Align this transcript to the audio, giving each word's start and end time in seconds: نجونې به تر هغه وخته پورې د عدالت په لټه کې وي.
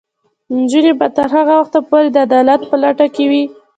نجونې 0.55 0.91
به 0.99 1.07
تر 1.17 1.27
هغه 1.37 1.53
وخته 1.61 1.79
پورې 1.87 2.07
د 2.11 2.17
عدالت 2.27 2.61
په 2.69 2.75
لټه 2.83 3.07
کې 3.15 3.25
وي. 3.31 3.43